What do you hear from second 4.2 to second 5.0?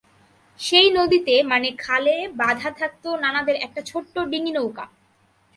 ডিঙি নৌকা।